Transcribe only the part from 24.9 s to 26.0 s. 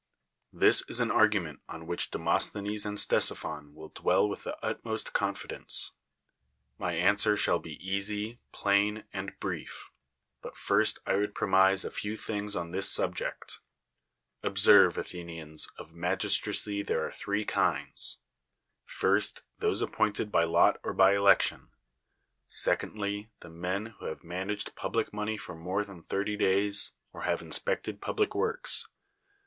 money for more